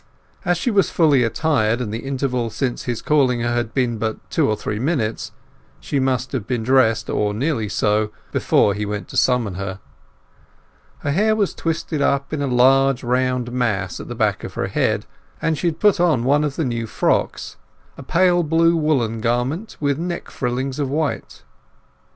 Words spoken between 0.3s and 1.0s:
As she was